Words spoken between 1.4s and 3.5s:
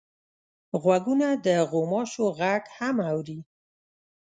د غوماشو غږ هم اوري